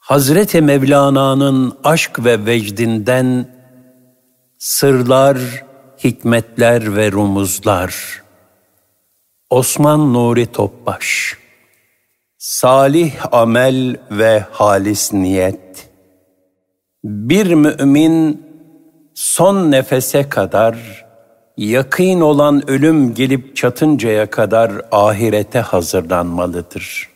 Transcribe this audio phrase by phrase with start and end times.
[0.00, 3.48] Hazreti Mevlana'nın aşk ve vecdinden
[4.58, 5.38] sırlar,
[6.04, 8.22] hikmetler ve rumuzlar.
[9.50, 11.36] Osman Nuri Topbaş
[12.38, 15.90] Salih amel ve halis niyet.
[17.04, 18.46] Bir mümin
[19.14, 21.04] son nefese kadar,
[21.56, 27.09] yakın olan ölüm gelip çatıncaya kadar ahirete hazırlanmalıdır.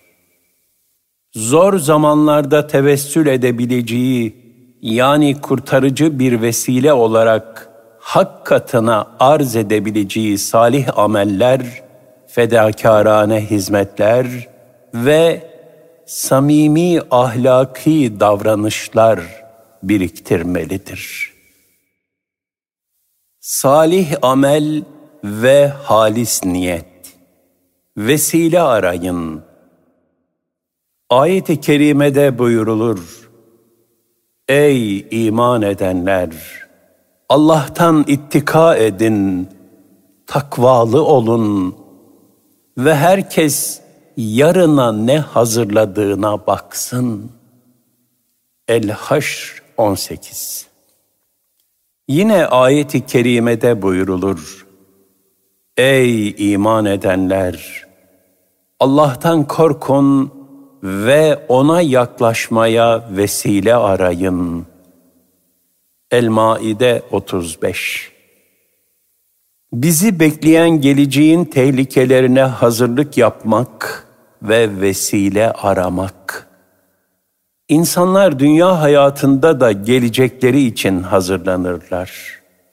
[1.35, 4.37] Zor zamanlarda tevessül edebileceği,
[4.83, 7.69] yani kurtarıcı bir vesile olarak
[8.01, 11.83] hak katına arz edebileceği salih ameller,
[12.27, 14.27] fedakarane hizmetler
[14.95, 15.51] ve
[16.07, 19.21] samimi ahlaki davranışlar
[19.83, 21.35] biriktirmelidir.''
[23.47, 24.83] Salih amel
[25.25, 27.17] ve halis niyet.
[27.97, 29.43] Vesile arayın.
[31.11, 33.31] Ayet-i kerimede buyurulur.
[34.49, 36.31] Ey iman edenler!
[37.29, 39.49] Allah'tan ittika edin,
[40.27, 41.77] takvalı olun
[42.79, 43.81] ve herkes
[44.17, 47.31] yarına ne hazırladığına baksın.
[48.69, 50.67] El-Haşr 18
[52.09, 54.67] Yine ayet-i kerimede buyurulur.
[55.77, 57.85] Ey iman edenler!
[58.81, 60.33] Allah'tan korkun
[60.85, 64.67] ve ona yaklaşmaya vesile arayın.
[66.11, 68.13] El-Maide 35
[69.73, 74.07] Bizi bekleyen geleceğin tehlikelerine hazırlık yapmak
[74.43, 76.49] ve vesile aramak.
[77.69, 82.13] İnsanlar dünya hayatında da gelecekleri için hazırlanırlar.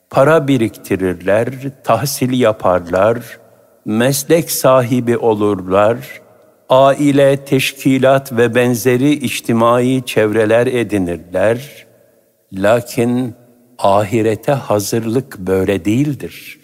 [0.09, 1.49] Para biriktirirler,
[1.83, 3.39] tahsil yaparlar,
[3.85, 5.97] meslek sahibi olurlar,
[6.71, 11.87] aile, teşkilat ve benzeri içtimai çevreler edinirler.
[12.53, 13.35] Lakin
[13.77, 16.59] ahirete hazırlık böyle değildir.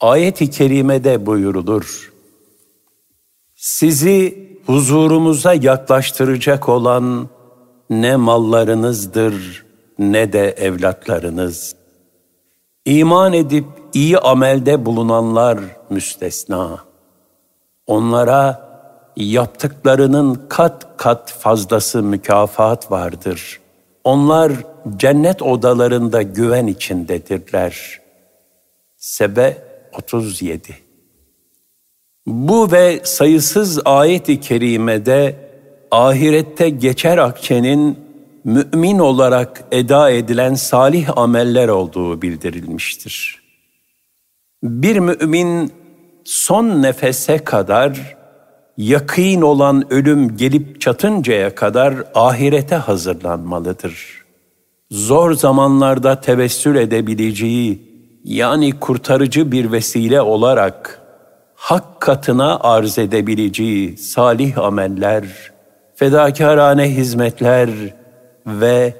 [0.00, 2.12] Ayet-i kerimede buyurulur.
[3.54, 7.28] Sizi huzurumuza yaklaştıracak olan
[7.90, 9.64] ne mallarınızdır
[9.98, 11.76] ne de evlatlarınız.
[12.84, 13.64] İman edip
[13.94, 15.58] iyi amelde bulunanlar
[15.90, 16.78] müstesna.
[17.86, 18.63] Onlara
[19.16, 23.60] yaptıklarının kat kat fazlası mükafat vardır.
[24.04, 24.52] Onlar
[24.96, 28.00] cennet odalarında güven içindedirler.
[28.96, 29.58] Sebe
[29.92, 30.76] 37
[32.26, 35.36] Bu ve sayısız ayet-i kerimede
[35.90, 37.98] ahirette geçer akçenin
[38.44, 43.42] mümin olarak eda edilen salih ameller olduğu bildirilmiştir.
[44.62, 45.72] Bir mümin
[46.24, 48.16] son nefese kadar
[48.76, 54.24] yakîn olan ölüm gelip çatıncaya kadar ahirete hazırlanmalıdır.
[54.90, 61.00] Zor zamanlarda tevessül edebileceği yani kurtarıcı bir vesile olarak
[61.54, 65.24] hak katına arz edebileceği salih ameller
[65.94, 67.70] fedakarane hizmetler
[68.46, 68.94] ve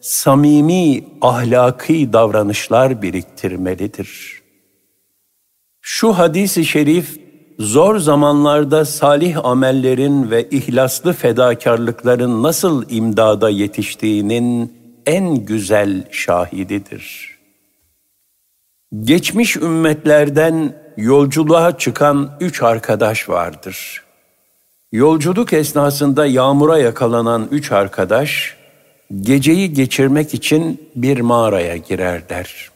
[0.00, 4.42] samimi ahlaki davranışlar biriktirmelidir.
[5.80, 7.25] Şu hadisi şerif
[7.58, 17.36] zor zamanlarda salih amellerin ve ihlaslı fedakarlıkların nasıl imdada yetiştiğinin en güzel şahididir.
[19.02, 24.02] Geçmiş ümmetlerden yolculuğa çıkan üç arkadaş vardır.
[24.92, 28.56] Yolculuk esnasında yağmura yakalanan üç arkadaş,
[29.20, 32.70] geceyi geçirmek için bir mağaraya girerler.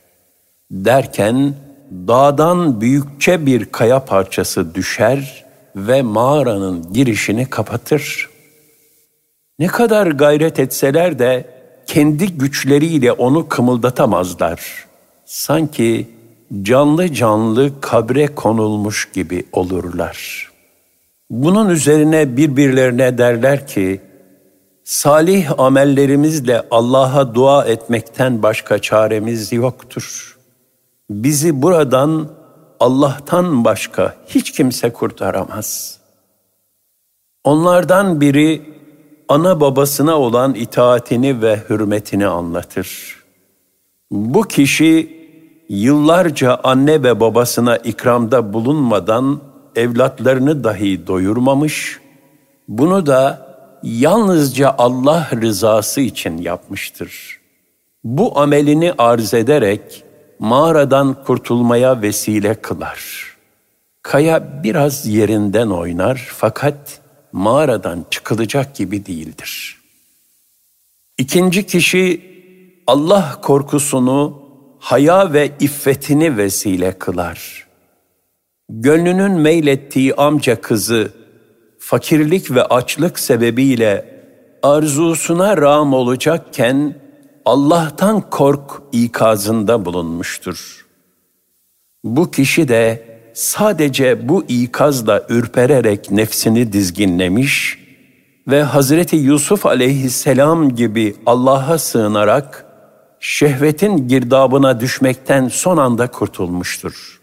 [0.70, 1.54] Derken
[1.90, 5.44] dağdan büyükçe bir kaya parçası düşer
[5.76, 8.28] ve mağaranın girişini kapatır.
[9.58, 11.50] Ne kadar gayret etseler de
[11.86, 14.86] kendi güçleriyle onu kımıldatamazlar.
[15.24, 16.08] Sanki
[16.62, 20.50] canlı canlı kabre konulmuş gibi olurlar.''
[21.30, 24.00] Bunun üzerine birbirlerine derler ki,
[24.84, 30.38] salih amellerimizle Allah'a dua etmekten başka çaremiz yoktur.
[31.10, 32.28] Bizi buradan
[32.80, 35.98] Allah'tan başka hiç kimse kurtaramaz.
[37.44, 38.62] Onlardan biri
[39.28, 43.16] ana babasına olan itaatini ve hürmetini anlatır.
[44.10, 45.20] Bu kişi
[45.68, 49.40] yıllarca anne ve babasına ikramda bulunmadan
[49.76, 52.00] evlatlarını dahi doyurmamış,
[52.68, 53.46] bunu da
[53.82, 57.40] yalnızca Allah rızası için yapmıştır.
[58.04, 60.04] Bu amelini arz ederek
[60.40, 63.26] mağaradan kurtulmaya vesile kılar.
[64.02, 67.00] Kaya biraz yerinden oynar fakat
[67.32, 69.76] mağaradan çıkılacak gibi değildir.
[71.18, 72.30] İkinci kişi
[72.86, 74.42] Allah korkusunu,
[74.78, 77.66] haya ve iffetini vesile kılar.
[78.68, 81.12] Gönlünün meylettiği amca kızı,
[81.78, 84.22] fakirlik ve açlık sebebiyle
[84.62, 86.94] arzusuna rağm olacakken,
[87.44, 90.86] Allah'tan kork ikazında bulunmuştur.
[92.04, 93.04] Bu kişi de
[93.34, 97.78] sadece bu ikazla ürpererek nefsini dizginlemiş
[98.48, 102.66] ve Hazreti Yusuf aleyhisselam gibi Allah'a sığınarak
[103.20, 107.20] şehvetin girdabına düşmekten son anda kurtulmuştur.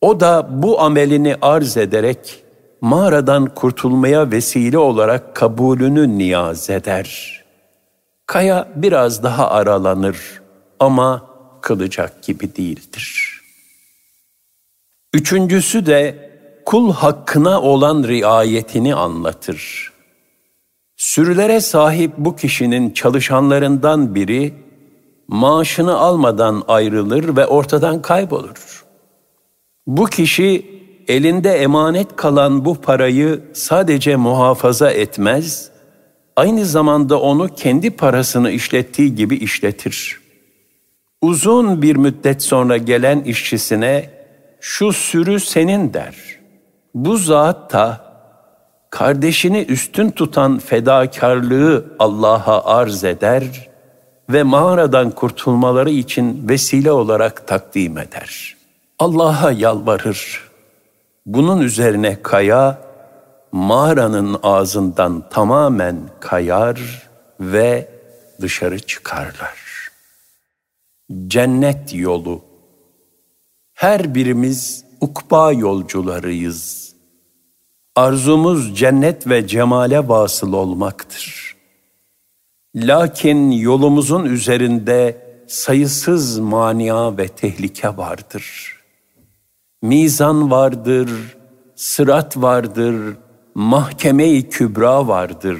[0.00, 2.44] O da bu amelini arz ederek
[2.80, 7.43] mağaradan kurtulmaya vesile olarak kabulünü niyaz eder.
[8.26, 10.42] Kaya biraz daha aralanır
[10.80, 11.26] ama
[11.60, 13.40] kılacak gibi değildir.
[15.14, 16.30] Üçüncüsü de
[16.64, 19.92] kul hakkına olan riayetini anlatır.
[20.96, 24.54] Sürülere sahip bu kişinin çalışanlarından biri
[25.28, 28.84] maaşını almadan ayrılır ve ortadan kaybolur.
[29.86, 30.66] Bu kişi
[31.08, 35.70] elinde emanet kalan bu parayı sadece muhafaza etmez,
[36.36, 40.20] aynı zamanda onu kendi parasını işlettiği gibi işletir.
[41.22, 44.10] Uzun bir müddet sonra gelen işçisine
[44.60, 46.14] şu sürü senin der.
[46.94, 48.04] Bu zat da
[48.90, 53.68] kardeşini üstün tutan fedakarlığı Allah'a arz eder
[54.30, 58.56] ve mağaradan kurtulmaları için vesile olarak takdim eder.
[58.98, 60.50] Allah'a yalvarır.
[61.26, 62.78] Bunun üzerine kaya
[63.54, 67.08] mağaranın ağzından tamamen kayar
[67.40, 67.88] ve
[68.40, 69.88] dışarı çıkarlar.
[71.26, 72.40] Cennet yolu.
[73.74, 76.92] Her birimiz ukba yolcularıyız.
[77.96, 81.56] Arzumuz cennet ve cemale vasıl olmaktır.
[82.76, 88.76] Lakin yolumuzun üzerinde sayısız mania ve tehlike vardır.
[89.82, 91.10] Mizan vardır,
[91.74, 93.16] sırat vardır,
[93.54, 95.58] mahkeme-i kübra vardır.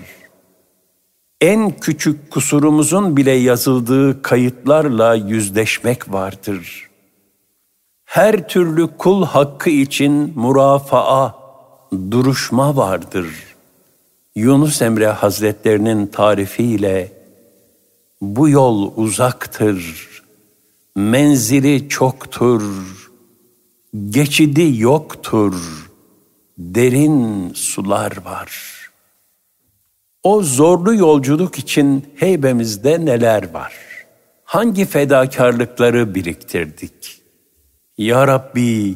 [1.40, 6.90] En küçük kusurumuzun bile yazıldığı kayıtlarla yüzleşmek vardır.
[8.04, 11.34] Her türlü kul hakkı için murafaa,
[12.10, 13.26] duruşma vardır.
[14.34, 17.12] Yunus Emre Hazretlerinin tarifiyle
[18.20, 20.22] bu yol uzaktır,
[20.96, 22.62] menzili çoktur,
[24.10, 25.93] geçidi yoktur.''
[26.58, 28.74] Derin sular var.
[30.22, 33.74] O zorlu yolculuk için heybemizde neler var?
[34.44, 37.22] Hangi fedakarlıkları biriktirdik?
[37.98, 38.94] Ya Rabbi,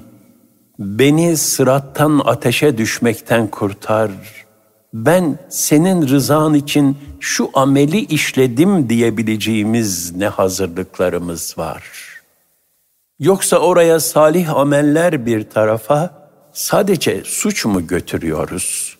[0.78, 4.10] beni sırattan ateşe düşmekten kurtar.
[4.94, 11.84] Ben senin rızan için şu ameli işledim diyebileceğimiz ne hazırlıklarımız var.
[13.18, 16.17] Yoksa oraya salih ameller bir tarafa,
[16.58, 18.98] sadece suç mu götürüyoruz?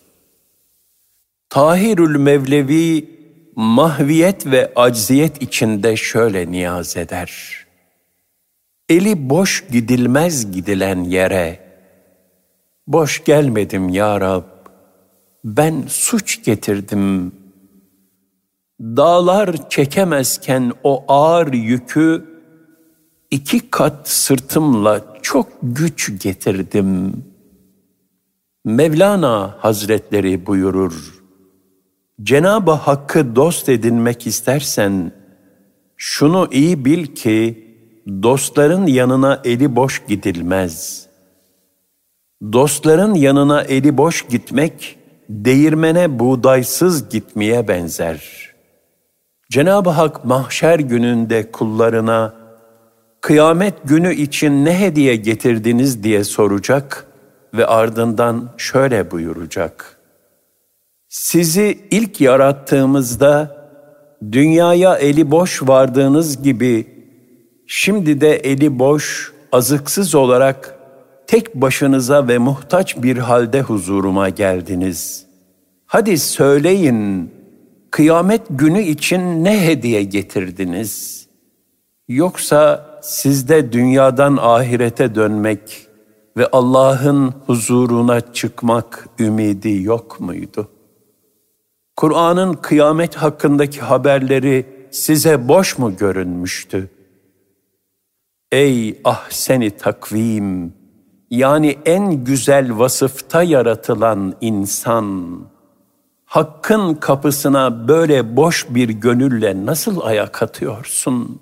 [1.49, 3.09] Tahirül Mevlevi
[3.55, 7.65] mahviyet ve acziyet içinde şöyle niyaz eder.
[8.89, 11.59] Eli boş gidilmez gidilen yere,
[12.87, 14.43] boş gelmedim ya Rab,
[15.43, 17.31] ben suç getirdim.
[18.79, 22.25] Dağlar çekemezken o ağır yükü,
[23.31, 27.28] iki kat sırtımla çok güç getirdim.''
[28.65, 31.23] Mevlana Hazretleri buyurur,
[32.23, 35.11] Cenab-ı Hakk'ı dost edinmek istersen,
[35.97, 37.67] şunu iyi bil ki,
[38.07, 41.05] dostların yanına eli boş gidilmez.
[42.53, 44.99] Dostların yanına eli boş gitmek,
[45.29, 48.49] değirmene buğdaysız gitmeye benzer.
[49.51, 52.33] Cenab-ı Hak mahşer gününde kullarına,
[53.21, 57.08] kıyamet günü için ne hediye getirdiniz diye soracak
[57.53, 59.97] ve ardından şöyle buyuracak.
[61.09, 63.59] Sizi ilk yarattığımızda
[64.31, 66.87] dünyaya eli boş vardığınız gibi
[67.67, 70.79] şimdi de eli boş, azıksız olarak
[71.27, 75.25] tek başınıza ve muhtaç bir halde huzuruma geldiniz.
[75.85, 77.31] Hadi söyleyin,
[77.91, 81.25] kıyamet günü için ne hediye getirdiniz?
[82.07, 85.87] Yoksa sizde dünyadan ahirete dönmek,
[86.39, 90.67] ve Allah'ın huzuruna çıkmak ümidi yok muydu?
[91.95, 96.89] Kur'an'ın kıyamet hakkındaki haberleri size boş mu görünmüştü?
[98.51, 100.73] Ey ahseni takvim,
[101.29, 105.39] yani en güzel vasıfta yaratılan insan,
[106.29, 111.41] Hakkın kapısına böyle boş bir gönülle nasıl ayak atıyorsun?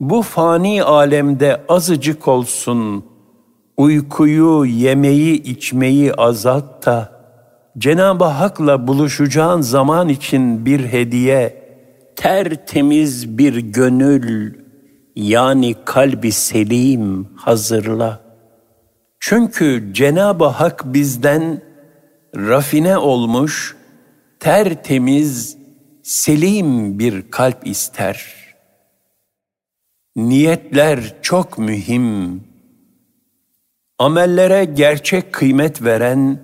[0.00, 3.04] Bu fani alemde azıcık olsun,
[3.78, 7.18] uykuyu, yemeği, içmeyi azalt da,
[7.78, 11.68] Cenab-ı Hak'la buluşacağın zaman için bir hediye,
[12.16, 14.54] tertemiz bir gönül,
[15.16, 18.20] yani kalbi selim hazırla.
[19.20, 21.62] Çünkü Cenab-ı Hak bizden
[22.36, 23.76] rafine olmuş,
[24.40, 25.58] tertemiz,
[26.02, 28.34] selim bir kalp ister.
[30.16, 32.47] Niyetler çok mühim.
[33.98, 36.40] Amellere gerçek kıymet veren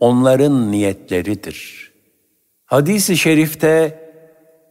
[0.00, 1.90] onların niyetleridir.
[2.66, 4.00] Hadis-i şerifte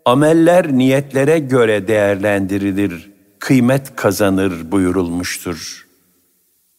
[0.06, 5.88] ameller niyetlere göre değerlendirilir, kıymet kazanır buyurulmuştur.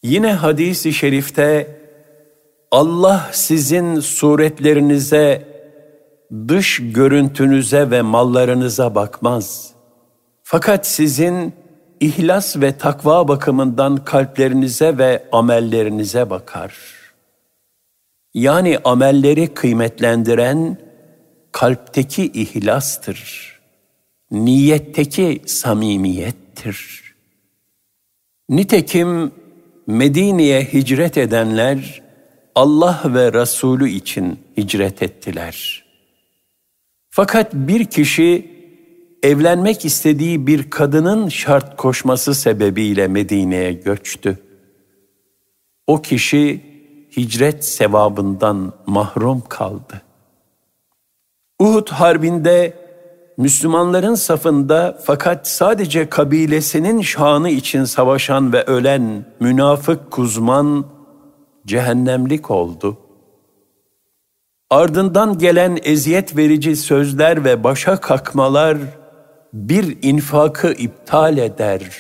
[0.03, 1.79] Yine hadis-i şerifte
[2.71, 5.49] Allah sizin suretlerinize,
[6.49, 9.71] dış görüntünüze ve mallarınıza bakmaz.
[10.43, 11.55] Fakat sizin
[12.01, 16.75] ihlas ve takva bakımından kalplerinize ve amellerinize bakar.
[18.35, 20.79] Yani amelleri kıymetlendiren
[21.53, 23.53] kalpteki ihlastır.
[24.31, 27.15] Niyetteki samimiyettir.
[28.49, 29.33] Nitekim
[29.87, 32.03] Medine'ye hicret edenler
[32.55, 35.85] Allah ve Resulü için hicret ettiler.
[37.11, 38.58] Fakat bir kişi
[39.23, 44.39] evlenmek istediği bir kadının şart koşması sebebiyle Medine'ye göçtü.
[45.87, 46.61] O kişi
[47.17, 50.03] hicret sevabından mahrum kaldı.
[51.61, 52.89] Uhud Harbi'nde
[53.37, 60.85] Müslümanların safında fakat sadece kabilesinin şanı için savaşan ve ölen münafık kuzman
[61.67, 62.99] cehennemlik oldu.
[64.71, 68.79] Ardından gelen eziyet verici sözler ve başa kakmalar
[69.53, 71.91] bir infakı iptal eder.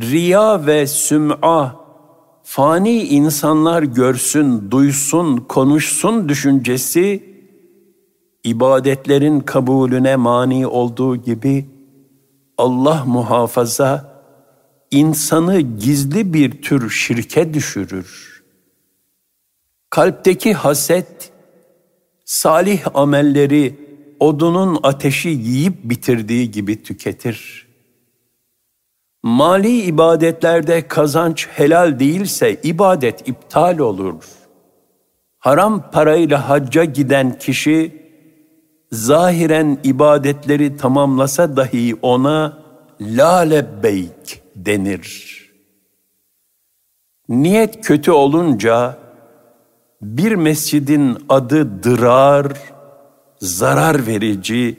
[0.00, 1.84] Riya ve süm'a,
[2.42, 7.34] fani insanlar görsün, duysun, konuşsun düşüncesi,
[8.44, 11.66] ibadetlerin kabulüne mani olduğu gibi,
[12.58, 14.14] Allah muhafaza,
[14.90, 18.42] insanı gizli bir tür şirke düşürür.
[19.90, 21.32] Kalpteki haset,
[22.24, 23.83] salih amelleri
[24.20, 27.66] odunun ateşi yiyip bitirdiği gibi tüketir.
[29.22, 34.24] Mali ibadetlerde kazanç helal değilse ibadet iptal olur.
[35.38, 38.04] Haram parayla hacca giden kişi
[38.92, 42.58] zahiren ibadetleri tamamlasa dahi ona
[43.00, 45.34] la lebbeyk denir.
[47.28, 48.98] Niyet kötü olunca
[50.02, 52.52] bir mescidin adı dırar,
[53.44, 54.78] zarar verici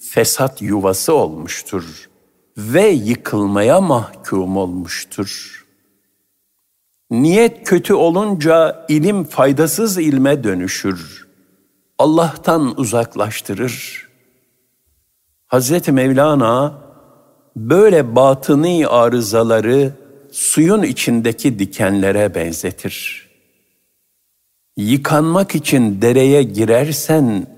[0.00, 2.08] fesat yuvası olmuştur
[2.56, 5.62] ve yıkılmaya mahkum olmuştur.
[7.10, 11.26] Niyet kötü olunca ilim faydasız ilme dönüşür.
[11.98, 14.06] Allah'tan uzaklaştırır.
[15.46, 16.82] Hazreti Mevlana
[17.56, 19.92] böyle batıni arızaları
[20.32, 23.26] suyun içindeki dikenlere benzetir.
[24.76, 27.55] Yıkanmak için dereye girersen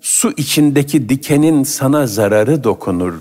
[0.00, 3.14] su içindeki dikenin sana zararı dokunur.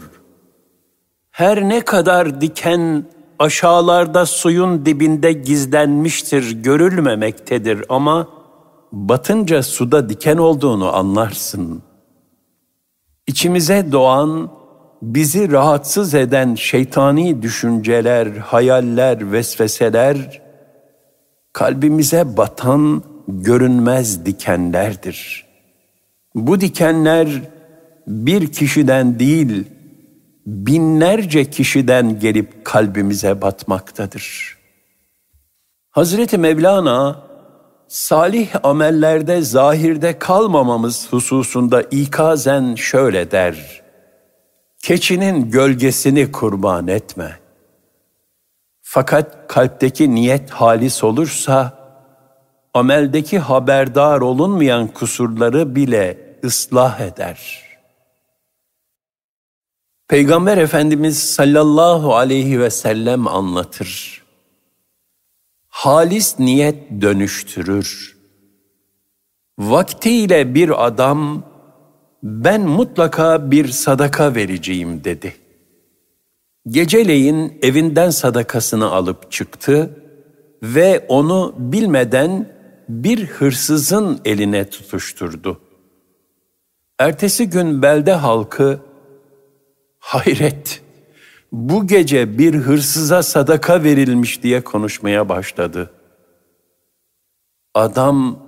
[1.32, 3.06] Her ne kadar diken
[3.40, 8.28] aşağılarda suyun dibinde gizlenmiştir, görülmemektedir ama
[8.92, 11.84] batınca suda diken olduğunu anlarsın.
[13.28, 14.52] İçimize doğan,
[15.02, 20.42] bizi rahatsız eden şeytani düşünceler, hayaller, vesveseler,
[21.54, 25.49] kalbimize batan görünmez dikenlerdir.''
[26.36, 27.42] Bu dikenler
[28.08, 29.68] bir kişiden değil,
[30.46, 34.58] binlerce kişiden gelip kalbimize batmaktadır.
[35.90, 37.24] Hazreti Mevlana,
[37.88, 43.82] salih amellerde zahirde kalmamamız hususunda ikazen şöyle der.
[44.84, 47.40] Keçinin gölgesini kurban etme.
[48.82, 51.79] Fakat kalpteki niyet halis olursa,
[52.74, 57.70] ameldeki haberdar olunmayan kusurları bile ıslah eder.
[60.08, 64.24] Peygamber Efendimiz sallallahu aleyhi ve sellem anlatır.
[65.68, 68.18] Halis niyet dönüştürür.
[69.60, 71.44] Vaktiyle bir adam
[72.24, 75.36] ben mutlaka bir sadaka vereceğim dedi.
[76.68, 80.04] Geceleyin evinden sadakasını alıp çıktı
[80.64, 82.59] ve onu bilmeden
[82.90, 85.62] bir hırsızın eline tutuşturdu.
[87.00, 88.80] Ertesi gün belde halkı
[90.00, 90.82] hayret
[91.52, 95.92] bu gece bir hırsıza sadaka verilmiş diye konuşmaya başladı.
[97.74, 98.40] Adam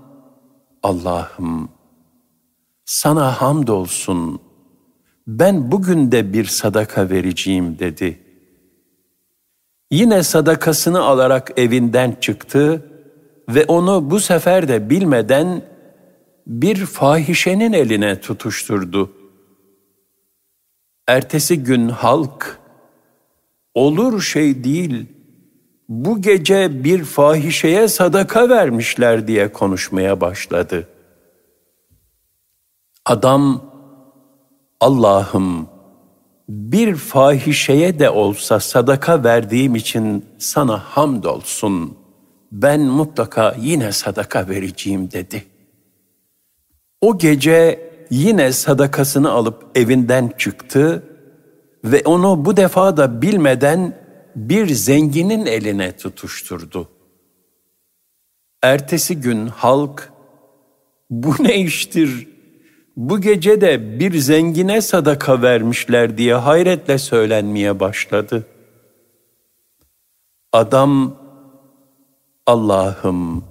[0.83, 1.69] Allah'ım
[2.86, 4.41] sana hamdolsun
[5.27, 8.19] ben bugün de bir sadaka vereceğim dedi.
[9.91, 12.90] Yine sadakasını alarak evinden çıktı
[13.50, 15.62] ve onu bu sefer de bilmeden
[16.48, 19.12] bir fahişenin eline tutuşturdu.
[21.07, 22.60] Ertesi gün halk,
[23.74, 25.05] olur şey değil,
[25.89, 30.88] bu gece bir fahişeye sadaka vermişler diye konuşmaya başladı.
[33.05, 33.71] Adam,
[34.79, 35.67] Allah'ım
[36.50, 42.00] bir fahişeye de olsa sadaka verdiğim için sana hamdolsun.
[42.51, 45.43] Ben mutlaka yine sadaka vereceğim dedi.
[47.01, 51.03] O gece yine sadakasını alıp evinden çıktı
[51.84, 54.01] ve onu bu defa da bilmeden
[54.36, 56.88] bir zenginin eline tutuşturdu.
[58.62, 60.12] Ertesi gün halk
[61.10, 62.27] bu ne iştir?
[62.98, 68.48] Bu gece de bir zengine sadaka vermişler diye hayretle söylenmeye başladı.
[70.51, 71.20] Adam
[72.45, 73.45] Allah'ım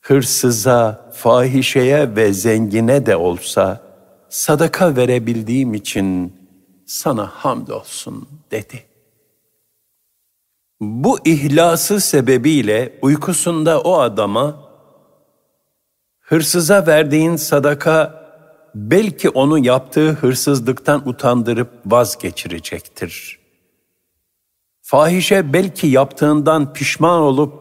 [0.00, 3.82] hırsıza, fahişeye ve zengine de olsa
[4.28, 6.36] sadaka verebildiğim için
[6.86, 8.84] sana hamdolsun dedi.
[10.80, 14.70] Bu ihlası sebebiyle uykusunda o adama
[16.20, 18.20] hırsıza verdiğin sadaka
[18.74, 23.40] belki onu yaptığı hırsızlıktan utandırıp vazgeçirecektir.
[24.82, 27.59] Fahişe belki yaptığından pişman olup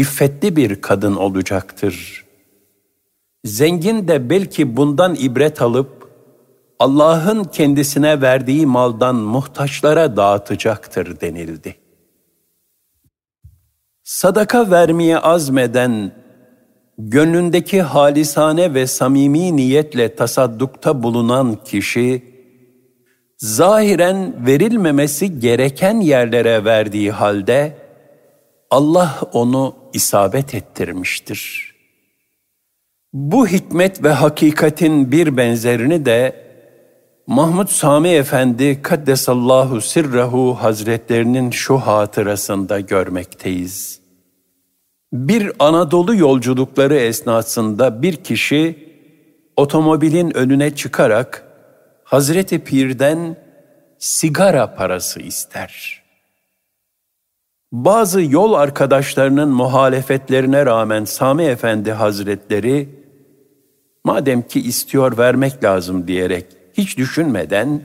[0.00, 2.24] iffetli bir kadın olacaktır.
[3.44, 6.10] Zengin de belki bundan ibret alıp
[6.78, 11.76] Allah'ın kendisine verdiği maldan muhtaçlara dağıtacaktır denildi.
[14.04, 16.12] Sadaka vermeye azmeden,
[16.98, 22.22] gönlündeki halisane ve samimi niyetle tasaddukta bulunan kişi,
[23.38, 27.89] zahiren verilmemesi gereken yerlere verdiği halde,
[28.70, 31.74] Allah onu isabet ettirmiştir.
[33.12, 36.50] Bu hikmet ve hakikatin bir benzerini de
[37.26, 44.00] Mahmud Sami Efendi Kaddesallahu Sirrahu Hazretlerinin şu hatırasında görmekteyiz.
[45.12, 48.90] Bir Anadolu yolculukları esnasında bir kişi
[49.56, 51.44] otomobilin önüne çıkarak
[52.04, 53.36] Hazreti Pir'den
[53.98, 55.99] sigara parası ister.
[57.72, 62.88] Bazı yol arkadaşlarının muhalefetlerine rağmen Sami Efendi Hazretleri
[64.04, 67.82] madem ki istiyor vermek lazım diyerek hiç düşünmeden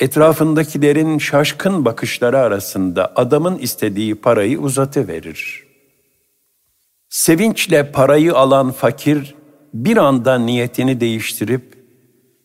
[0.00, 5.66] etrafındakilerin şaşkın bakışları arasında adamın istediği parayı uzatıverir.
[7.08, 9.34] Sevinçle parayı alan fakir
[9.74, 11.74] bir anda niyetini değiştirip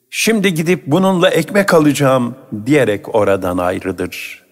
[0.10, 4.45] şimdi gidip bununla ekmek alacağım diyerek oradan ayrıdır.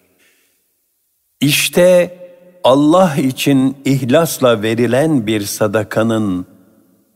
[1.44, 2.18] İşte
[2.64, 6.46] Allah için ihlasla verilen bir sadakanın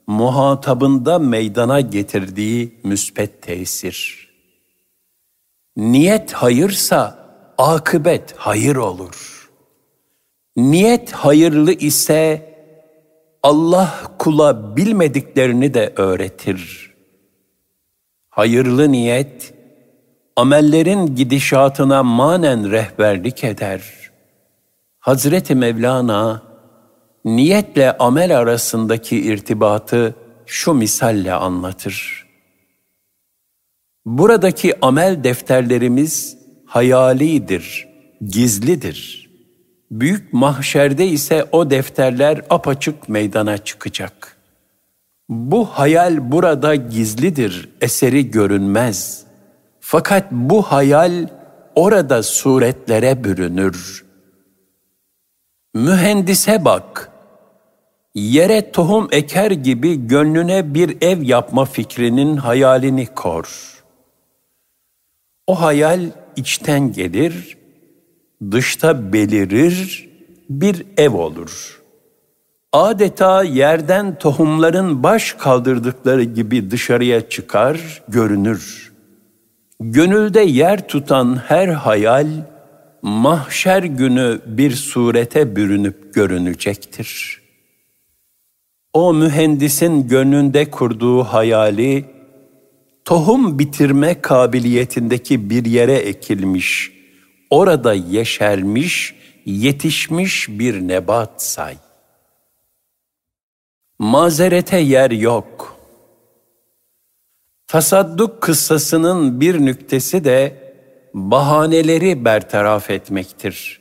[0.06, 4.28] muhatabında meydana getirdiği müspet tesir.
[5.76, 7.18] Niyet hayırsa
[7.58, 9.48] akıbet hayır olur.
[10.56, 12.54] Niyet hayırlı ise
[13.42, 16.92] Allah kula bilmediklerini de öğretir.
[18.28, 19.54] Hayırlı niyet
[20.36, 24.07] amellerin gidişatına manen rehberlik eder.
[25.00, 26.42] Hazreti Mevlana
[27.24, 30.14] niyetle amel arasındaki irtibatı
[30.46, 32.26] şu misalle anlatır.
[34.06, 37.88] Buradaki amel defterlerimiz hayalidir,
[38.28, 39.28] gizlidir.
[39.90, 44.36] Büyük mahşerde ise o defterler apaçık meydana çıkacak.
[45.28, 49.24] Bu hayal burada gizlidir, eseri görünmez.
[49.80, 51.28] Fakat bu hayal
[51.74, 54.07] orada suretlere bürünür.
[55.74, 57.12] Mühendise bak,
[58.14, 63.74] yere tohum eker gibi gönlüne bir ev yapma fikrinin hayalini kor.
[65.46, 66.00] O hayal
[66.36, 67.58] içten gelir,
[68.50, 70.08] dışta belirir,
[70.50, 71.82] bir ev olur.
[72.72, 78.92] Adeta yerden tohumların baş kaldırdıkları gibi dışarıya çıkar, görünür.
[79.80, 82.28] Gönülde yer tutan her hayal,
[83.02, 87.48] mahşer günü bir surete bürünüp görünecektir.''
[88.92, 92.04] o mühendisin gönlünde kurduğu hayali,
[93.04, 96.92] tohum bitirme kabiliyetindeki bir yere ekilmiş,
[97.50, 101.76] orada yeşermiş, yetişmiş bir nebat say.
[103.98, 105.78] Mazerete yer yok.
[107.66, 110.67] Tasadduk kıssasının bir nüktesi de
[111.30, 113.80] bahaneleri bertaraf etmektir.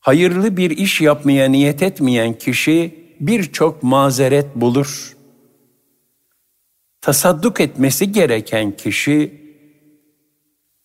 [0.00, 5.16] Hayırlı bir iş yapmaya niyet etmeyen kişi birçok mazeret bulur.
[7.00, 9.42] Tasadduk etmesi gereken kişi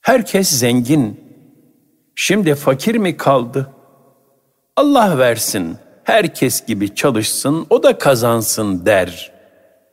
[0.01, 1.19] herkes zengin.
[2.15, 3.73] Şimdi fakir mi kaldı?
[4.75, 5.77] Allah versin.
[6.03, 9.31] Herkes gibi çalışsın, o da kazansın der.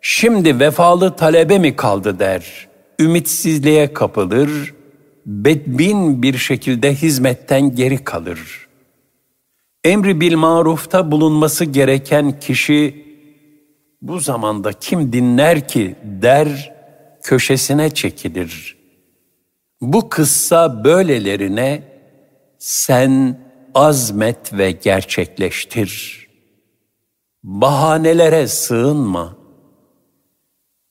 [0.00, 2.68] Şimdi vefalı talebe mi kaldı der.
[2.98, 4.74] Ümitsizliğe kapılır,
[5.26, 8.68] bedbin bir şekilde hizmetten geri kalır.
[9.84, 13.04] Emri bil marufta bulunması gereken kişi
[14.02, 16.72] bu zamanda kim dinler ki der
[17.22, 18.76] köşesine çekilir.
[19.80, 21.82] Bu kıssa böylelerine
[22.58, 23.40] sen
[23.74, 26.24] azmet ve gerçekleştir.
[27.42, 29.43] Bahanelere sığınma.''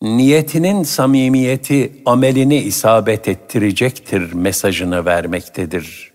[0.04, 6.14] Niyetinin samimiyeti amelini isabet ettirecektir mesajını vermektedir.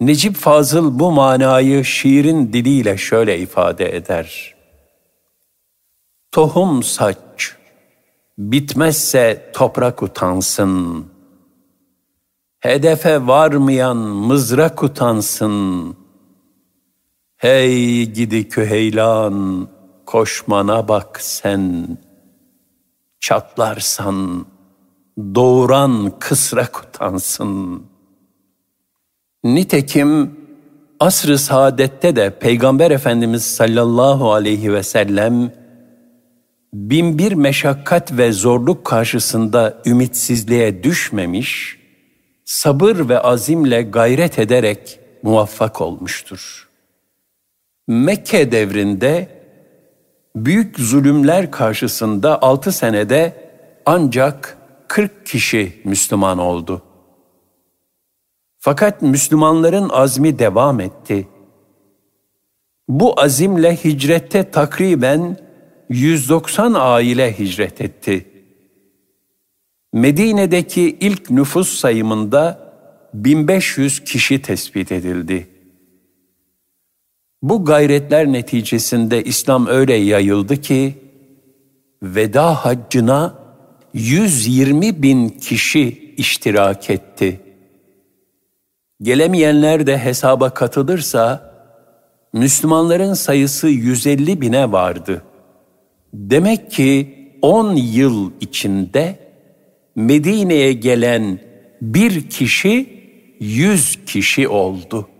[0.00, 4.54] Necip Fazıl bu manayı şiirin diliyle şöyle ifade eder.
[6.32, 7.56] Tohum saç,
[8.38, 11.06] bitmezse toprak utansın.
[12.60, 15.96] Hedefe varmayan mızrak utansın.
[17.36, 19.68] Hey gidi küheylan,
[20.08, 21.88] koşmana bak sen,
[23.20, 24.46] çatlarsan
[25.34, 27.82] doğuran kısrak utansın.
[29.44, 30.36] Nitekim
[31.00, 35.52] asr-ı saadette de Peygamber Efendimiz sallallahu aleyhi ve sellem
[36.72, 41.78] binbir meşakkat ve zorluk karşısında ümitsizliğe düşmemiş,
[42.44, 46.68] sabır ve azimle gayret ederek muvaffak olmuştur.
[47.88, 49.37] Mekke devrinde
[50.44, 53.50] büyük zulümler karşısında altı senede
[53.86, 56.82] ancak 40 kişi Müslüman oldu.
[58.58, 61.28] Fakat Müslümanların azmi devam etti.
[62.88, 65.36] Bu azimle hicrette takriben
[65.88, 68.26] 190 aile hicret etti.
[69.92, 72.68] Medine'deki ilk nüfus sayımında
[73.14, 75.57] 1500 kişi tespit edildi.
[77.42, 80.94] Bu gayretler neticesinde İslam öyle yayıldı ki
[82.02, 83.34] veda haccına
[83.94, 87.40] 120 bin kişi iştirak etti.
[89.02, 91.52] Gelemeyenler de hesaba katılırsa
[92.32, 95.22] Müslümanların sayısı 150 bine vardı.
[96.14, 99.18] Demek ki 10 yıl içinde
[99.96, 101.38] Medine'ye gelen
[101.82, 102.98] bir kişi
[103.40, 105.17] 100 kişi oldu.''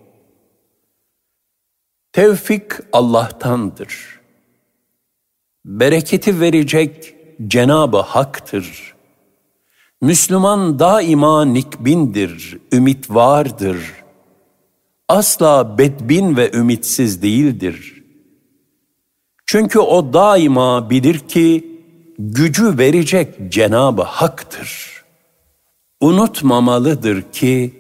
[2.18, 4.20] Tevfik Allah'tandır.
[5.64, 7.14] Bereketi verecek
[7.46, 8.94] Cenabı Hak'tır.
[10.00, 13.78] Müslüman daima nikbindir, ümit vardır.
[15.08, 18.04] Asla bedbin ve ümitsiz değildir.
[19.46, 21.80] Çünkü o daima bilir ki
[22.18, 25.02] gücü verecek Cenabı Hak'tır.
[26.00, 27.77] Unutmamalıdır ki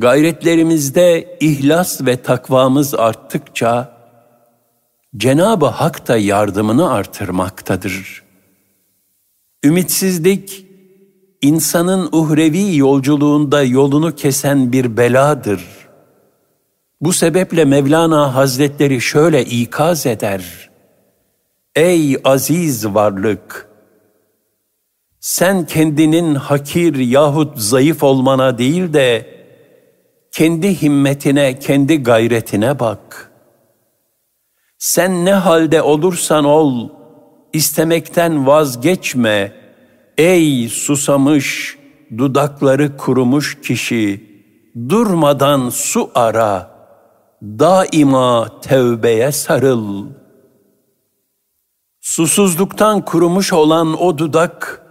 [0.00, 3.92] Gayretlerimizde ihlas ve takvamız arttıkça
[5.16, 8.22] Cenab-ı Hak da yardımını artırmaktadır.
[9.64, 10.66] Ümitsizlik
[11.42, 15.64] insanın uhrevi yolculuğunda yolunu kesen bir beladır.
[17.00, 20.70] Bu sebeple Mevlana Hazretleri şöyle ikaz eder.
[21.76, 23.68] Ey aziz varlık!
[25.20, 29.41] Sen kendinin hakir yahut zayıf olmana değil de
[30.32, 33.30] kendi himmetine, kendi gayretine bak.
[34.78, 36.88] Sen ne halde olursan ol,
[37.52, 39.52] istemekten vazgeçme.
[40.18, 41.78] Ey susamış,
[42.18, 44.24] dudakları kurumuş kişi,
[44.88, 46.70] durmadan su ara,
[47.42, 50.06] daima tevbeye sarıl.
[52.00, 54.82] Susuzluktan kurumuş olan o dudak,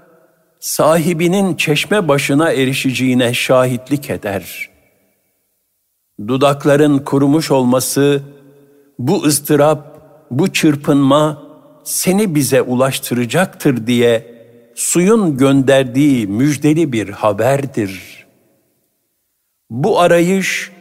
[0.60, 4.71] sahibinin çeşme başına erişeceğine şahitlik eder.''
[6.28, 8.22] Dudakların kurumuş olması,
[9.00, 11.44] bu ıstırap, bu çırpınma
[11.84, 14.32] seni bize ulaştıracaktır diye
[14.76, 18.26] suyun gönderdiği müjdeli bir haberdir.
[19.70, 20.72] Bu arayış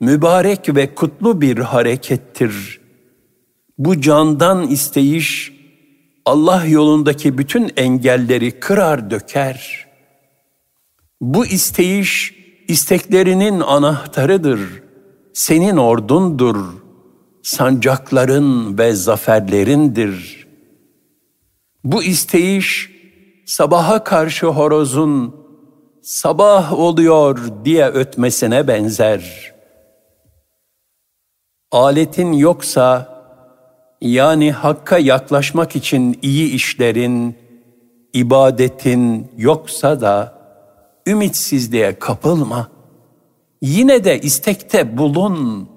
[0.00, 2.80] mübarek ve kutlu bir harekettir.
[3.78, 5.52] Bu candan isteyiş
[6.24, 9.86] Allah yolundaki bütün engelleri kırar döker.
[11.20, 12.37] Bu isteyiş
[12.68, 14.60] isteklerinin anahtarıdır.
[15.34, 16.56] Senin ordundur.
[17.42, 20.46] Sancakların ve zaferlerindir.
[21.84, 22.90] Bu isteyiş
[23.46, 25.36] sabaha karşı horozun
[26.02, 29.52] sabah oluyor diye ötmesine benzer.
[31.72, 33.18] Aletin yoksa
[34.00, 37.36] yani Hakk'a yaklaşmak için iyi işlerin,
[38.12, 40.37] ibadetin yoksa da
[41.08, 42.70] ümitsizliğe kapılma.
[43.62, 45.68] Yine de istekte bulun.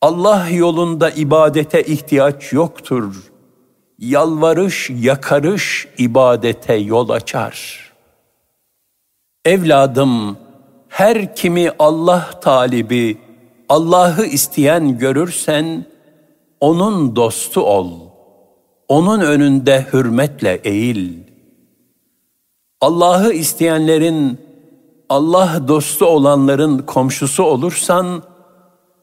[0.00, 3.32] Allah yolunda ibadete ihtiyaç yoktur.
[3.98, 7.82] Yalvarış, yakarış ibadete yol açar.
[9.44, 10.36] Evladım,
[10.88, 13.18] her kimi Allah talibi,
[13.68, 15.84] Allah'ı isteyen görürsen,
[16.60, 17.90] onun dostu ol.
[18.88, 21.31] Onun önünde hürmetle eğil.
[22.82, 24.40] Allah'ı isteyenlerin,
[25.08, 28.22] Allah dostu olanların komşusu olursan,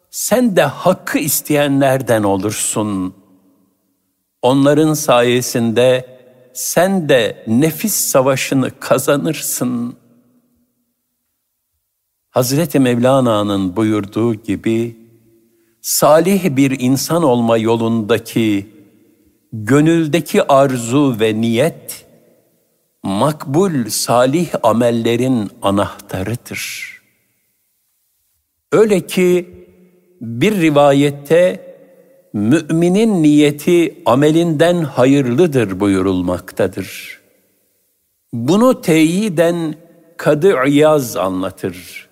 [0.09, 3.13] sen de hakkı isteyenlerden olursun.
[4.41, 6.19] Onların sayesinde
[6.53, 9.95] sen de nefis savaşını kazanırsın.
[12.29, 14.97] Hazreti Mevlana'nın buyurduğu gibi,
[15.81, 18.67] salih bir insan olma yolundaki
[19.53, 22.08] gönüldeki arzu ve niyet
[23.03, 26.93] makbul salih amellerin anahtarıdır.
[28.71, 29.49] Öyle ki
[30.21, 31.69] bir rivayette
[32.33, 37.19] müminin niyeti amelinden hayırlıdır buyurulmaktadır.
[38.33, 39.75] Bunu teyiden
[40.17, 42.09] Kadı İyaz anlatır.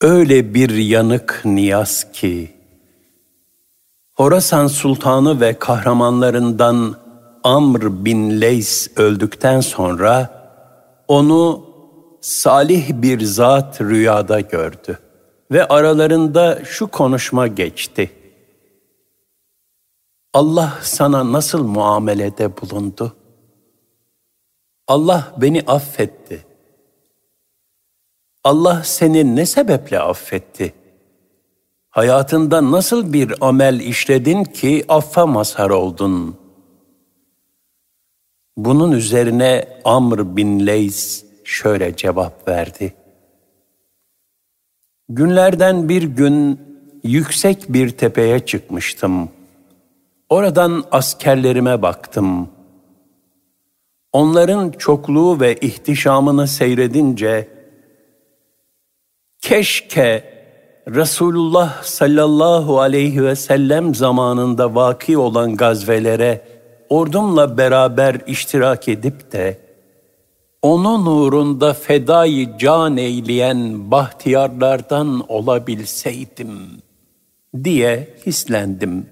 [0.00, 2.50] Öyle bir yanık niyaz ki,
[4.14, 6.96] Horasan Sultanı ve kahramanlarından
[7.44, 10.38] Amr bin Leys öldükten sonra,
[11.08, 11.66] onu
[12.20, 14.98] salih bir zat rüyada gördü
[15.50, 18.10] ve aralarında şu konuşma geçti.
[20.34, 23.16] Allah sana nasıl muamelede bulundu?
[24.86, 26.46] Allah beni affetti.
[28.44, 30.74] Allah seni ne sebeple affetti?
[31.90, 36.36] Hayatında nasıl bir amel işledin ki affa mazhar oldun?
[38.58, 42.94] Bunun üzerine Amr bin Leys şöyle cevap verdi.
[45.08, 46.60] Günlerden bir gün
[47.02, 49.28] yüksek bir tepeye çıkmıştım.
[50.28, 52.48] Oradan askerlerime baktım.
[54.12, 57.48] Onların çokluğu ve ihtişamını seyredince
[59.40, 60.24] Keşke
[60.88, 66.57] Resulullah sallallahu aleyhi ve sellem zamanında vaki olan gazvelere
[66.88, 69.58] ordumla beraber iştirak edip de
[70.62, 76.58] onun nurunda fedayı can eyleyen bahtiyarlardan olabilseydim
[77.64, 79.06] diye hislendim.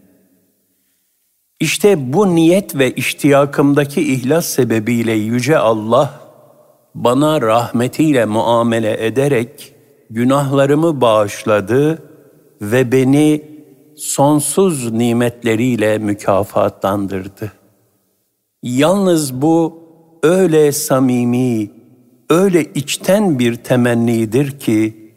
[1.60, 6.20] İşte bu niyet ve iştiyakımdaki ihlas sebebiyle Yüce Allah
[6.94, 9.72] bana rahmetiyle muamele ederek
[10.10, 12.02] günahlarımı bağışladı
[12.60, 13.42] ve beni
[13.96, 17.52] sonsuz nimetleriyle mükafatlandırdı.
[18.62, 19.82] Yalnız bu
[20.22, 21.70] öyle samimi,
[22.30, 25.12] öyle içten bir temennidir ki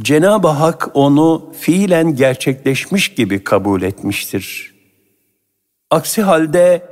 [0.00, 4.74] Cenab-ı Hak onu fiilen gerçekleşmiş gibi kabul etmiştir.
[5.90, 6.82] Aksi halde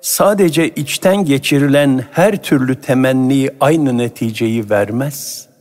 [0.00, 5.56] sadece içten geçirilen her türlü temenni aynı neticeyi vermez.''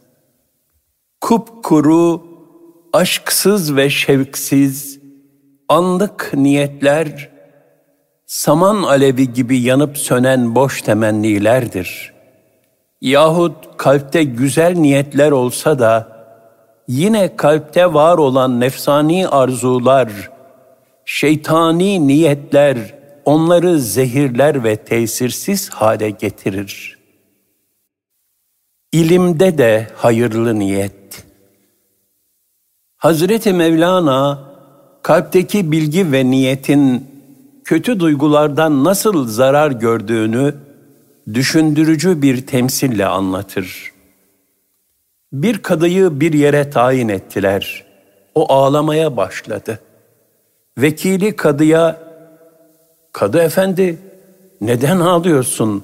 [1.25, 2.23] kupkuru,
[2.93, 4.99] aşksız ve şevksiz,
[5.69, 7.31] anlık niyetler,
[8.25, 12.13] saman alevi gibi yanıp sönen boş temennilerdir.
[13.01, 16.15] Yahut kalpte güzel niyetler olsa da,
[16.88, 20.31] yine kalpte var olan nefsani arzular,
[21.05, 22.77] şeytani niyetler
[23.25, 26.97] onları zehirler ve tesirsiz hale getirir.
[28.91, 31.25] İlimde de hayırlı niyet,
[32.97, 34.51] Hazreti Mevlana
[35.01, 37.14] kalpteki bilgi ve niyetin
[37.65, 40.56] kötü duygulardan nasıl zarar gördüğünü
[41.34, 43.91] düşündürücü bir temsille anlatır.
[45.34, 47.86] Bir kadıyı bir yere tayin ettiler.
[48.36, 49.80] O ağlamaya başladı.
[50.78, 52.06] Vekili kadıya,
[53.12, 53.97] Kadı efendi
[54.62, 55.84] neden ağlıyorsun?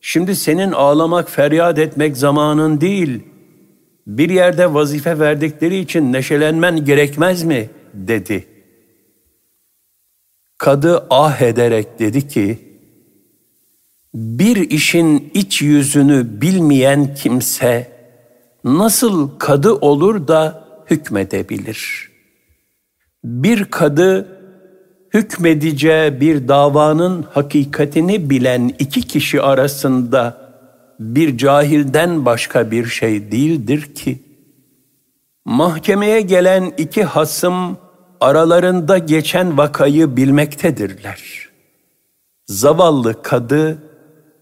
[0.00, 3.36] Şimdi senin ağlamak, feryat etmek zamanın değil.''
[4.06, 7.70] bir yerde vazife verdikleri için neşelenmen gerekmez mi?
[7.94, 8.46] dedi.
[10.58, 12.58] Kadı ah ederek dedi ki,
[14.14, 17.92] bir işin iç yüzünü bilmeyen kimse
[18.64, 22.10] nasıl kadı olur da hükmedebilir?
[23.24, 24.28] Bir kadı
[25.14, 30.46] hükmedeceği bir davanın hakikatini bilen iki kişi arasında
[31.00, 34.22] bir cahilden başka bir şey değildir ki.
[35.44, 37.78] Mahkemeye gelen iki hasım
[38.20, 41.48] aralarında geçen vakayı bilmektedirler.
[42.46, 43.78] Zavallı kadı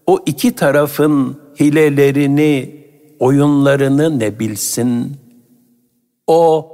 [0.05, 2.85] o iki tarafın hilelerini,
[3.19, 5.17] oyunlarını ne bilsin?
[6.27, 6.71] O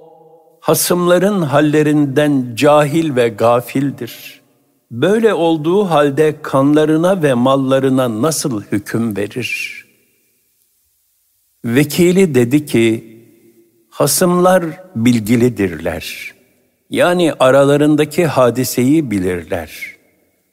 [0.59, 4.41] hasımların hallerinden cahil ve gafildir.
[4.91, 9.81] Böyle olduğu halde kanlarına ve mallarına nasıl hüküm verir?
[11.65, 13.17] Vekili dedi ki,
[13.89, 14.63] hasımlar
[14.95, 16.33] bilgilidirler.
[16.91, 19.71] Yani aralarındaki hadiseyi bilirler.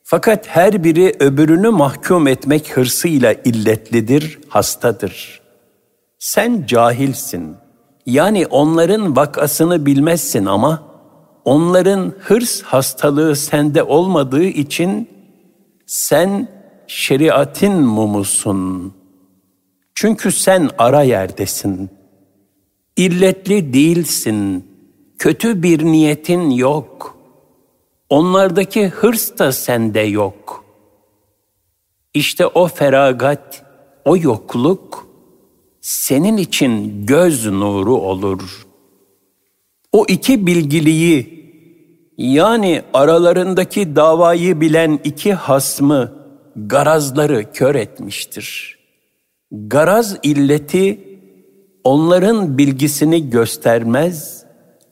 [0.03, 5.41] Fakat her biri öbürünü mahkum etmek hırsıyla illetlidir, hastadır.
[6.19, 7.57] Sen cahilsin.
[8.07, 10.83] Yani onların vakasını bilmezsin ama
[11.45, 15.09] onların hırs hastalığı sende olmadığı için
[15.87, 16.49] sen
[16.87, 18.95] şeriatin mumusun.
[19.95, 21.91] Çünkü sen ara yerdesin.
[22.97, 24.68] İlletli değilsin.
[25.19, 27.19] Kötü bir niyetin yok.''
[28.11, 30.65] Onlardaki hırs da sende yok.
[32.15, 33.65] İşte o feragat,
[34.05, 35.09] o yokluk
[35.81, 38.67] senin için göz nuru olur.
[39.93, 41.39] O iki bilgiliyi
[42.19, 46.13] yani aralarındaki davayı bilen iki hasmı
[46.57, 48.79] garazları kör etmiştir.
[49.53, 51.01] Garaz illeti
[51.85, 54.38] onların bilgisini göstermez,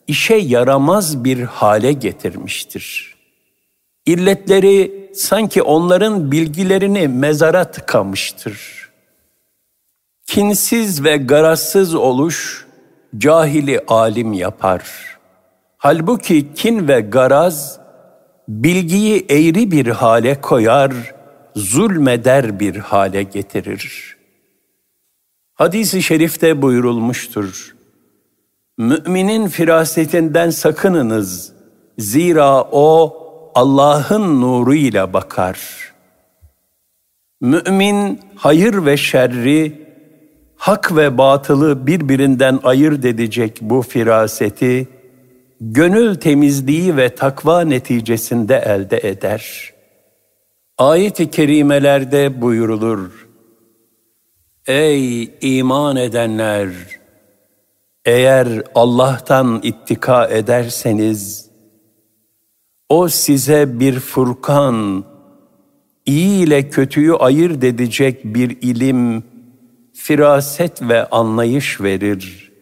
[0.07, 3.17] işe yaramaz bir hale getirmiştir.
[4.07, 8.89] İlletleri sanki onların bilgilerini mezara tıkamıştır.
[10.27, 12.67] Kinsiz ve garazsız oluş
[13.19, 14.83] cahili alim yapar.
[15.77, 17.79] Halbuki kin ve garaz
[18.49, 20.93] bilgiyi eğri bir hale koyar,
[21.57, 24.17] zulmeder bir hale getirir.
[25.55, 27.76] Hadis-i şerifte buyurulmuştur.
[28.79, 31.53] Müminin firasetinden sakınınız.
[31.99, 33.17] Zira o
[33.55, 35.59] Allah'ın nuru ile bakar.
[37.41, 39.87] Mümin hayır ve şerri,
[40.57, 44.89] hak ve batılı birbirinden ayırt edecek bu firaseti,
[45.61, 49.73] gönül temizliği ve takva neticesinde elde eder.
[50.79, 53.29] Ayet-i kerimelerde buyurulur.
[54.67, 56.69] Ey iman edenler!
[58.07, 61.51] Eğer Allah'tan ittika ederseniz,
[62.89, 65.05] o size bir furkan,
[66.07, 69.25] iyi ile kötüyü ayırt edecek bir ilim,
[69.95, 72.53] firaset ve anlayış verir.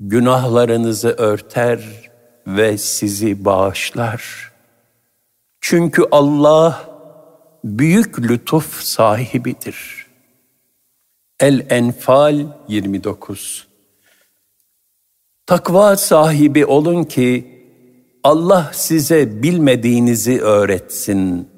[0.00, 2.10] Günahlarınızı örter
[2.46, 4.52] ve sizi bağışlar.
[5.60, 6.90] Çünkü Allah
[7.64, 10.06] büyük lütuf sahibidir.
[11.40, 13.65] El-Enfal 29
[15.46, 17.46] Takva sahibi olun ki
[18.24, 21.48] Allah size bilmediğinizi öğretsin.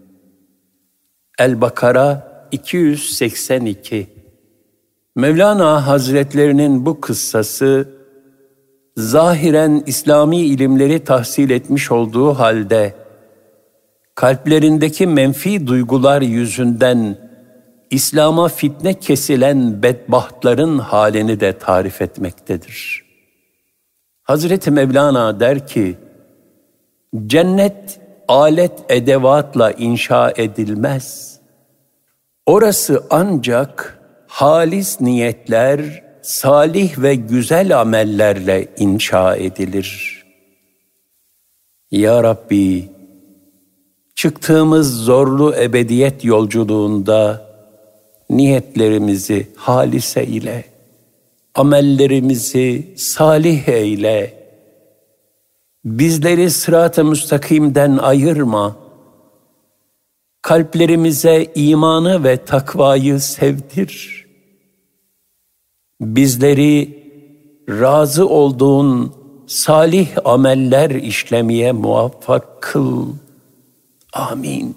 [1.39, 4.07] El-Bakara 282
[5.17, 7.89] Mevlana Hazretlerinin bu kıssası
[8.97, 12.95] zahiren İslami ilimleri tahsil etmiş olduğu halde
[14.15, 17.19] kalplerindeki menfi duygular yüzünden
[17.91, 23.08] İslam'a fitne kesilen bedbahtların halini de tarif etmektedir.
[24.29, 25.97] Hazreti Mevlana der ki,
[27.27, 31.39] cennet alet edevatla inşa edilmez.
[32.47, 40.25] Orası ancak halis niyetler, salih ve güzel amellerle inşa edilir.
[41.91, 42.89] Ya Rabbi,
[44.15, 47.49] çıktığımız zorlu ebediyet yolculuğunda
[48.31, 50.65] niyetlerimizi halise ile,
[51.55, 54.39] amellerimizi salih eyle.
[55.85, 58.77] Bizleri sırat-ı müstakimden ayırma.
[60.43, 64.27] Kalplerimize imanı ve takvayı sevdir.
[66.01, 66.99] Bizleri
[67.69, 69.15] razı olduğun
[69.47, 73.07] salih ameller işlemeye muvaffak kıl.
[74.13, 74.77] Amin.